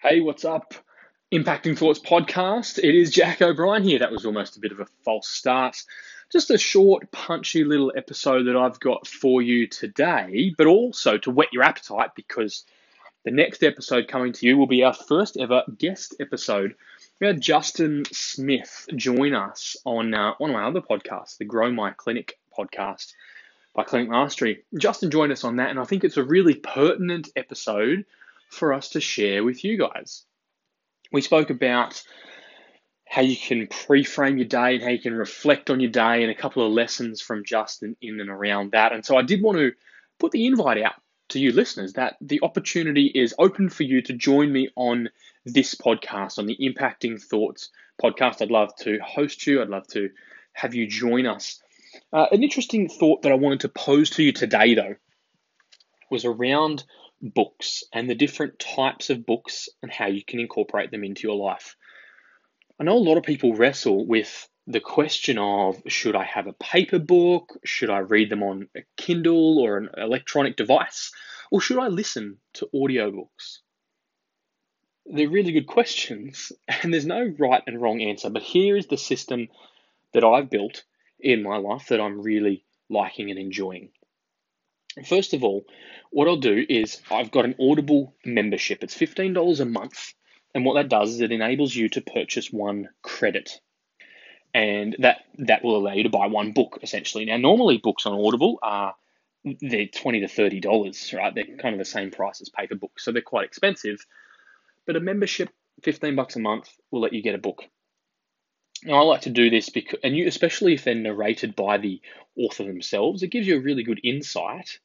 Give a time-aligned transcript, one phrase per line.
[0.00, 0.74] Hey, what's up?
[1.32, 2.78] Impacting Thoughts podcast.
[2.78, 3.98] It is Jack O'Brien here.
[3.98, 5.82] That was almost a bit of a false start.
[6.30, 11.32] Just a short, punchy little episode that I've got for you today, but also to
[11.32, 12.64] whet your appetite because
[13.24, 16.76] the next episode coming to you will be our first ever guest episode.
[17.20, 21.72] We had Justin Smith join us on uh, one of my other podcasts, the Grow
[21.72, 23.14] My Clinic podcast
[23.74, 24.62] by Clinic Mastery.
[24.78, 28.04] Justin joined us on that, and I think it's a really pertinent episode
[28.50, 30.24] for us to share with you guys.
[31.12, 32.02] We spoke about
[33.08, 36.30] how you can pre-frame your day and how you can reflect on your day and
[36.30, 38.92] a couple of lessons from Justin in and around that.
[38.92, 39.72] And so I did want to
[40.18, 40.94] put the invite out
[41.30, 45.08] to you listeners that the opportunity is open for you to join me on
[45.46, 47.70] this podcast, on the Impacting Thoughts
[48.02, 48.42] podcast.
[48.42, 49.62] I'd love to host you.
[49.62, 50.10] I'd love to
[50.52, 51.62] have you join us.
[52.12, 54.96] Uh, an interesting thought that I wanted to pose to you today, though,
[56.10, 56.84] was around
[57.20, 61.36] books and the different types of books and how you can incorporate them into your
[61.36, 61.76] life.
[62.80, 66.52] I know a lot of people wrestle with the question of should I have a
[66.52, 67.58] paper book?
[67.64, 71.10] Should I read them on a Kindle or an electronic device?
[71.50, 73.58] Or should I listen to audiobooks?
[75.06, 78.28] They're really good questions, and there's no right and wrong answer.
[78.28, 79.48] But here is the system
[80.12, 80.84] that I've built
[81.18, 83.90] in my life that I'm really liking and enjoying.
[85.06, 85.64] First of all,
[86.10, 88.82] what I'll do is I've got an Audible membership.
[88.82, 90.14] It's $15 a month.
[90.54, 93.60] And what that does is it enables you to purchase one credit.
[94.54, 97.26] And that, that will allow you to buy one book, essentially.
[97.26, 98.94] Now, normally books on Audible are
[99.60, 101.34] they're twenty to thirty dollars, right?
[101.34, 104.04] They're kind of the same price as paper books, so they're quite expensive.
[104.86, 105.50] But a membership,
[105.82, 107.64] fifteen bucks a month, will let you get a book.
[108.84, 112.00] Now, I like to do this because, and you, especially if they're narrated by the
[112.36, 114.78] author themselves, it gives you a really good insight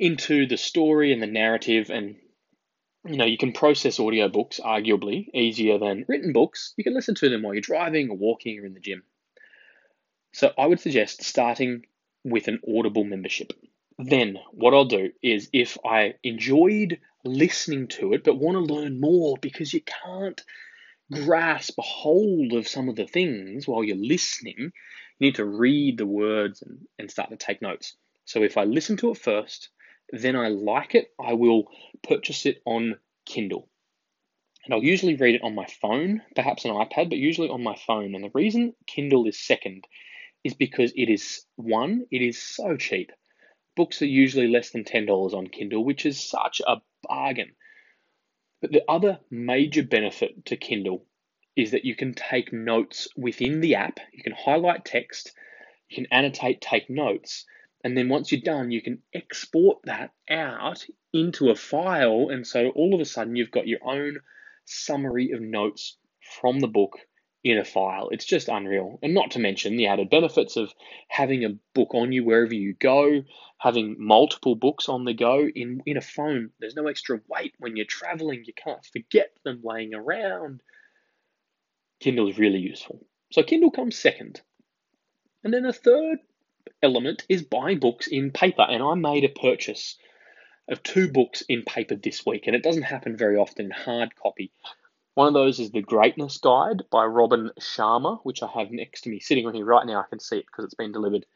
[0.00, 2.16] into the story and the narrative and
[3.04, 6.72] you know you can process audiobooks arguably easier than written books.
[6.78, 9.02] You can listen to them while you're driving or walking or in the gym.
[10.32, 11.84] So i would suggest starting
[12.24, 13.52] with an audible membership.
[13.98, 19.00] Then what i'll do is if i enjoyed listening to it but want to learn
[19.00, 20.40] more because you can't
[21.12, 24.72] grasp a hold of some of the things while you're listening
[25.18, 27.96] you need to read the words and, and start to take notes.
[28.24, 29.68] So if i listen to it first
[30.12, 31.64] then I like it, I will
[32.02, 33.68] purchase it on Kindle.
[34.64, 37.76] And I'll usually read it on my phone, perhaps an iPad, but usually on my
[37.86, 38.14] phone.
[38.14, 39.86] And the reason Kindle is second
[40.44, 43.12] is because it is one, it is so cheap.
[43.76, 47.52] Books are usually less than $10 on Kindle, which is such a bargain.
[48.60, 51.06] But the other major benefit to Kindle
[51.56, 55.32] is that you can take notes within the app, you can highlight text,
[55.88, 57.46] you can annotate, take notes,
[57.82, 62.28] and then once you're done, you can export that out into a file.
[62.30, 64.18] And so all of a sudden, you've got your own
[64.66, 65.96] summary of notes
[66.42, 66.98] from the book
[67.42, 68.10] in a file.
[68.10, 68.98] It's just unreal.
[69.02, 70.72] And not to mention the added benefits of
[71.08, 73.22] having a book on you wherever you go,
[73.58, 76.50] having multiple books on the go in, in a phone.
[76.60, 78.44] There's no extra weight when you're traveling.
[78.44, 80.60] You can't forget them laying around.
[82.00, 83.06] Kindle is really useful.
[83.32, 84.42] So Kindle comes second.
[85.42, 86.18] And then a third
[86.82, 88.62] element is buying books in paper.
[88.62, 89.96] And I made a purchase
[90.68, 94.14] of two books in paper this week, and it doesn't happen very often in hard
[94.16, 94.52] copy.
[95.14, 99.10] One of those is The Greatness Guide by Robin Sharma, which I have next to
[99.10, 100.00] me, sitting on here right now.
[100.00, 101.26] I can see it because it's been delivered.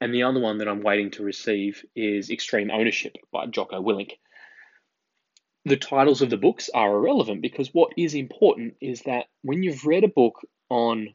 [0.00, 4.12] And the other one that I'm waiting to receive is Extreme Ownership by Jocko Willink.
[5.66, 9.84] The titles of the books are irrelevant because what is important is that when you've
[9.84, 11.14] read a book on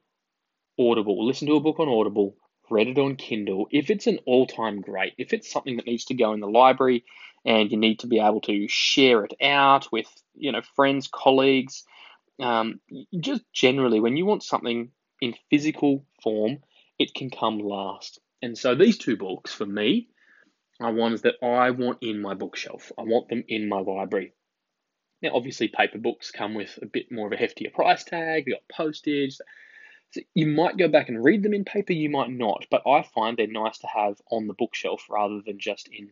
[0.80, 2.36] Audible, listen to a book on Audible,
[2.70, 6.06] read it on Kindle, if it's an all time great, if it's something that needs
[6.06, 7.03] to go in the library
[7.46, 11.84] and you need to be able to share it out with, you know, friends, colleagues,
[12.40, 12.80] um,
[13.20, 16.58] just generally, when you want something in physical form,
[17.00, 18.20] it can come last.
[18.42, 20.09] And so these two books for me
[20.80, 22.92] are ones that I want in my bookshelf.
[22.97, 24.34] I want them in my library.
[25.22, 28.46] Now, obviously, paper books come with a bit more of a heftier price tag.
[28.46, 29.38] They got postage.
[30.11, 33.03] So you might go back and read them in paper, you might not, but I
[33.03, 36.11] find they're nice to have on the bookshelf rather than just in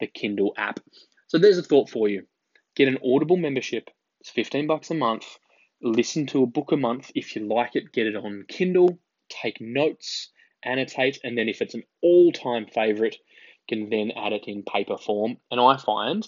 [0.00, 0.80] the Kindle app.
[1.26, 2.26] So there's a thought for you.
[2.76, 3.90] Get an Audible membership.
[4.20, 5.24] It's 15 bucks a month.
[5.80, 7.10] Listen to a book a month.
[7.14, 8.98] If you like it, get it on Kindle.
[9.28, 10.30] Take notes,
[10.62, 13.16] annotate, and then if it's an all-time favorite,
[13.68, 15.38] can then add it in paper form.
[15.50, 16.26] And I find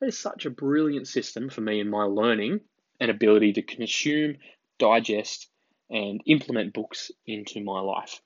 [0.00, 2.60] there's such a brilliant system for me in my learning
[3.00, 4.36] and ability to consume,
[4.78, 5.48] digest,
[5.90, 8.20] and implement books into my life.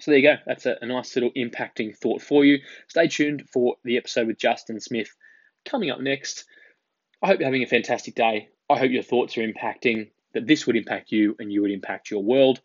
[0.00, 0.36] So there you go.
[0.46, 2.58] That's a, a, nice little impacting thought for you.
[2.86, 5.10] Stay tuned for the episode with Justin Smith
[5.68, 6.44] coming up next.
[7.22, 8.48] I hope you're having a fantastic day.
[8.70, 12.10] I hope your thoughts are impacting, that this would impact you and you would impact
[12.10, 12.60] your world.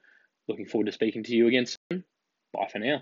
[0.48, 2.04] Looking forward to speaking to you again soon.
[2.54, 3.02] Bye for now.